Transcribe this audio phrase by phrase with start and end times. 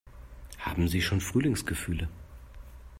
[0.57, 2.09] Haben Sie schon Frühlingsgefühle?